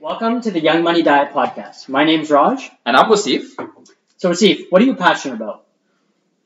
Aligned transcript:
Welcome 0.00 0.40
to 0.40 0.50
the 0.50 0.60
Young 0.60 0.82
Money 0.82 1.02
Diet 1.02 1.34
Podcast. 1.34 1.86
My 1.90 2.04
name's 2.04 2.30
Raj. 2.30 2.70
And 2.86 2.96
I'm 2.96 3.10
Wasif. 3.10 3.50
So, 4.16 4.30
Wasif, 4.30 4.68
what 4.70 4.80
are 4.80 4.86
you 4.86 4.96
passionate 4.96 5.34
about? 5.34 5.66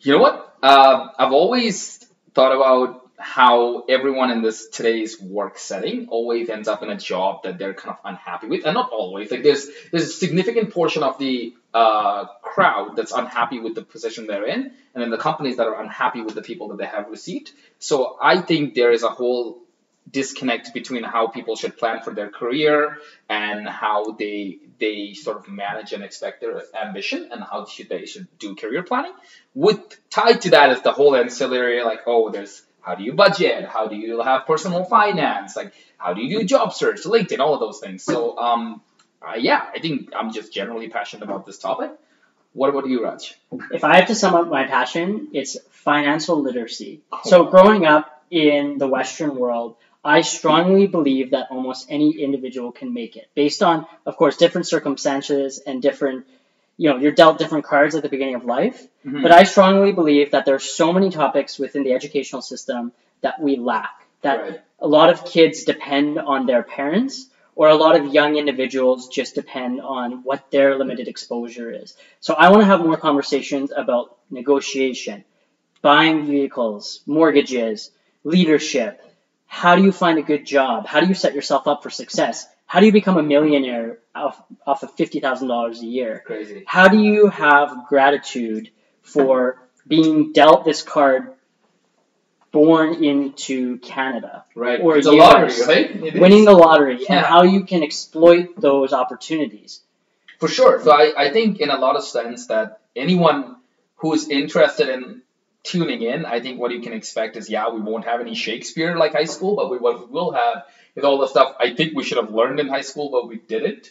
You 0.00 0.14
know 0.14 0.18
what? 0.18 0.56
Uh, 0.60 1.10
I've 1.16 1.30
always 1.32 2.04
thought 2.34 2.50
about 2.50 3.08
how 3.16 3.84
everyone 3.88 4.32
in 4.32 4.42
this 4.42 4.68
today's 4.70 5.20
work 5.22 5.56
setting 5.56 6.08
always 6.08 6.50
ends 6.50 6.66
up 6.66 6.82
in 6.82 6.90
a 6.90 6.96
job 6.96 7.44
that 7.44 7.56
they're 7.56 7.74
kind 7.74 7.96
of 7.96 7.98
unhappy 8.04 8.48
with, 8.48 8.66
and 8.66 8.74
not 8.74 8.90
always. 8.90 9.30
Like 9.30 9.44
there's 9.44 9.68
there's 9.92 10.08
a 10.08 10.12
significant 10.12 10.72
portion 10.72 11.04
of 11.04 11.16
the 11.18 11.54
uh, 11.72 12.24
crowd 12.42 12.96
that's 12.96 13.12
unhappy 13.12 13.60
with 13.60 13.76
the 13.76 13.82
position 13.82 14.26
they're 14.26 14.48
in, 14.48 14.72
and 14.94 15.00
then 15.00 15.10
the 15.10 15.16
companies 15.16 15.58
that 15.58 15.68
are 15.68 15.80
unhappy 15.80 16.22
with 16.22 16.34
the 16.34 16.42
people 16.42 16.70
that 16.70 16.78
they 16.78 16.86
have 16.86 17.08
received. 17.08 17.52
So 17.78 18.18
I 18.20 18.40
think 18.40 18.74
there 18.74 18.90
is 18.90 19.04
a 19.04 19.10
whole 19.10 19.63
disconnect 20.10 20.72
between 20.74 21.02
how 21.02 21.26
people 21.28 21.56
should 21.56 21.76
plan 21.76 22.00
for 22.02 22.12
their 22.14 22.28
career 22.30 22.98
and 23.28 23.68
how 23.68 24.12
they 24.12 24.58
they 24.78 25.14
sort 25.14 25.36
of 25.38 25.48
manage 25.48 25.92
and 25.92 26.02
expect 26.04 26.40
their 26.40 26.62
ambition 26.80 27.28
and 27.32 27.42
how 27.42 27.64
should 27.64 27.88
they 27.88 28.06
should 28.06 28.26
do 28.38 28.54
career 28.54 28.82
planning. 28.82 29.12
With 29.54 29.78
tied 30.10 30.42
to 30.42 30.50
that 30.50 30.70
is 30.72 30.82
the 30.82 30.92
whole 30.92 31.16
ancillary 31.16 31.82
like 31.82 32.00
oh 32.06 32.30
there's 32.30 32.62
how 32.82 32.94
do 32.94 33.02
you 33.04 33.12
budget 33.14 33.64
how 33.64 33.86
do 33.86 33.96
you 33.96 34.20
have 34.20 34.46
personal 34.46 34.84
finance 34.84 35.56
like 35.56 35.72
how 35.96 36.12
do 36.12 36.20
you 36.22 36.38
do 36.40 36.44
job 36.44 36.72
search 36.72 37.02
LinkedIn 37.04 37.38
all 37.40 37.54
of 37.54 37.60
those 37.60 37.80
things. 37.80 38.02
So 38.04 38.36
um 38.38 38.82
uh, 39.22 39.34
yeah 39.38 39.66
I 39.74 39.78
think 39.80 40.10
I'm 40.14 40.32
just 40.32 40.52
generally 40.52 40.88
passionate 40.88 41.24
about 41.24 41.46
this 41.46 41.58
topic. 41.58 41.90
What 42.52 42.70
about 42.70 42.86
you, 42.88 43.02
Raj? 43.04 43.34
If 43.72 43.82
I 43.84 43.96
have 43.96 44.06
to 44.08 44.14
sum 44.14 44.34
up 44.34 44.48
my 44.48 44.64
passion, 44.66 45.28
it's 45.32 45.56
financial 45.70 46.40
literacy. 46.40 47.00
So 47.24 47.44
growing 47.46 47.84
up 47.84 48.13
in 48.34 48.78
the 48.78 48.88
Western 48.88 49.36
world, 49.36 49.76
I 50.04 50.22
strongly 50.22 50.88
believe 50.88 51.30
that 51.30 51.46
almost 51.50 51.86
any 51.88 52.10
individual 52.20 52.72
can 52.72 52.92
make 52.92 53.16
it 53.16 53.28
based 53.34 53.62
on, 53.62 53.86
of 54.04 54.16
course, 54.16 54.36
different 54.36 54.66
circumstances 54.66 55.60
and 55.64 55.80
different, 55.80 56.26
you 56.76 56.90
know, 56.90 56.96
you're 56.96 57.12
dealt 57.12 57.38
different 57.38 57.64
cards 57.64 57.94
at 57.94 58.02
the 58.02 58.08
beginning 58.08 58.34
of 58.34 58.44
life. 58.44 58.86
Mhm. 59.06 59.22
But 59.22 59.30
I 59.30 59.44
strongly 59.44 59.92
believe 59.92 60.32
that 60.32 60.44
there's 60.46 60.64
so 60.64 60.92
many 60.92 61.10
topics 61.10 61.58
within 61.60 61.84
the 61.84 61.92
educational 61.92 62.42
system 62.42 62.92
that 63.20 63.40
we 63.40 63.56
lack. 63.56 63.94
That 64.22 64.40
Right. 64.40 64.60
a 64.80 64.88
lot 64.88 65.10
of 65.10 65.24
kids 65.24 65.64
depend 65.64 66.18
on 66.18 66.46
their 66.46 66.64
parents 66.64 67.30
or 67.56 67.68
a 67.68 67.74
lot 67.84 67.94
of 67.94 68.12
young 68.12 68.36
individuals 68.36 69.08
just 69.08 69.36
depend 69.36 69.80
on 69.80 70.24
what 70.24 70.50
their 70.50 70.76
limited 70.76 71.06
exposure 71.06 71.70
is. 71.70 71.96
So 72.18 72.34
I 72.34 72.50
want 72.50 72.62
to 72.62 72.66
have 72.66 72.80
more 72.84 72.96
conversations 72.96 73.70
about 73.84 74.16
negotiation, 74.28 75.24
buying 75.82 76.26
vehicles, 76.26 77.00
mortgages, 77.06 77.90
leadership. 78.24 79.00
How 79.46 79.76
do 79.76 79.84
you 79.84 79.92
find 79.92 80.18
a 80.18 80.22
good 80.22 80.44
job? 80.44 80.86
How 80.86 81.00
do 81.00 81.06
you 81.06 81.14
set 81.14 81.34
yourself 81.34 81.68
up 81.68 81.82
for 81.82 81.90
success? 81.90 82.46
How 82.66 82.80
do 82.80 82.86
you 82.86 82.92
become 82.92 83.16
a 83.18 83.22
millionaire 83.22 83.98
off, 84.14 84.42
off 84.66 84.82
of 84.82 84.96
$50,000 84.96 85.80
a 85.80 85.86
year? 85.86 86.22
Crazy. 86.26 86.64
How 86.66 86.88
do 86.88 86.98
you 86.98 87.28
have 87.28 87.86
gratitude 87.88 88.70
for 89.02 89.62
being 89.86 90.32
dealt 90.32 90.64
this 90.64 90.82
card 90.82 91.34
born 92.50 93.04
into 93.04 93.78
Canada? 93.78 94.44
Right. 94.54 94.80
Or 94.80 94.96
it's 94.96 95.06
a 95.06 95.12
lottery, 95.12 95.52
right? 95.66 96.14
Winning 96.14 96.44
the 96.44 96.52
lottery 96.52 97.06
and 97.08 97.24
how 97.24 97.42
you 97.42 97.64
can 97.64 97.82
exploit 97.82 98.60
those 98.60 98.92
opportunities. 98.92 99.80
For 100.40 100.48
sure. 100.48 100.82
So 100.82 100.90
I, 100.90 101.12
I 101.16 101.30
think 101.30 101.60
in 101.60 101.70
a 101.70 101.78
lot 101.78 101.96
of 101.96 102.04
sense 102.04 102.46
that 102.48 102.80
anyone 102.96 103.56
who 103.96 104.14
is 104.14 104.28
interested 104.28 104.88
in 104.88 105.22
tuning 105.64 106.02
in, 106.02 106.24
I 106.24 106.40
think 106.40 106.60
what 106.60 106.70
you 106.70 106.80
can 106.80 106.92
expect 106.92 107.36
is 107.36 107.50
yeah, 107.50 107.70
we 107.70 107.80
won't 107.80 108.04
have 108.04 108.20
any 108.20 108.34
Shakespeare 108.34 108.96
like 108.96 109.12
high 109.12 109.24
school, 109.24 109.56
but 109.56 109.70
we, 109.70 109.78
what 109.78 109.98
we 109.98 110.06
will 110.06 110.32
have 110.32 110.64
is 110.94 111.04
all 111.04 111.18
the 111.18 111.26
stuff 111.26 111.56
I 111.58 111.74
think 111.74 111.96
we 111.96 112.04
should 112.04 112.18
have 112.18 112.30
learned 112.30 112.60
in 112.60 112.68
high 112.68 112.82
school, 112.82 113.10
but 113.10 113.26
we 113.26 113.36
didn't. 113.36 113.90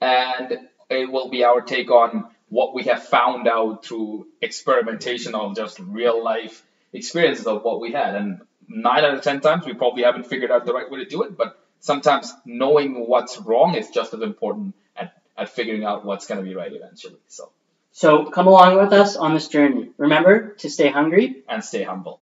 And 0.00 0.58
it 0.90 1.10
will 1.10 1.30
be 1.30 1.44
our 1.44 1.62
take 1.62 1.90
on 1.90 2.26
what 2.48 2.74
we 2.74 2.82
have 2.84 3.02
found 3.02 3.48
out 3.48 3.84
through 3.84 4.26
experimentation 4.42 5.34
of 5.34 5.56
just 5.56 5.78
real 5.78 6.22
life 6.22 6.62
experiences 6.92 7.46
of 7.46 7.62
what 7.62 7.80
we 7.80 7.92
had. 7.92 8.14
And 8.14 8.42
nine 8.68 9.04
out 9.04 9.14
of 9.14 9.22
ten 9.22 9.40
times 9.40 9.64
we 9.64 9.74
probably 9.74 10.02
haven't 10.02 10.26
figured 10.26 10.50
out 10.50 10.66
the 10.66 10.74
right 10.74 10.90
way 10.90 10.98
to 10.98 11.08
do 11.08 11.22
it, 11.22 11.36
but 11.36 11.58
sometimes 11.80 12.32
knowing 12.44 13.06
what's 13.06 13.38
wrong 13.38 13.74
is 13.74 13.90
just 13.90 14.12
as 14.12 14.20
important 14.20 14.74
at, 14.96 15.14
at 15.36 15.48
figuring 15.48 15.84
out 15.84 16.04
what's 16.04 16.26
going 16.26 16.42
to 16.42 16.44
be 16.44 16.54
right 16.54 16.72
eventually. 16.72 17.16
So, 17.28 17.50
So 17.92 18.26
come 18.26 18.46
along 18.46 18.78
with 18.78 18.92
us 18.92 19.16
on 19.16 19.34
this 19.34 19.48
journey. 19.48 19.90
Remember 19.98 20.50
to 20.56 20.68
stay 20.70 20.90
hungry 20.90 21.44
and 21.48 21.64
stay 21.64 21.84
humble. 21.84 22.20